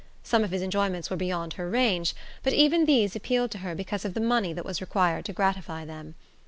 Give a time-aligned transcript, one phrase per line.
[0.23, 4.03] Some of his enjoyments were beyond her range, but even these appealed to her because
[4.03, 6.15] of the money that was required to gratify them.